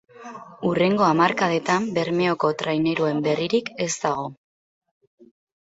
Hurrengo 0.69 1.05
hamarkadetan 1.07 1.85
Bermeoko 1.99 2.51
traineruen 2.63 3.21
berririk 3.29 3.73
ez 3.87 3.91
dago. 4.07 4.29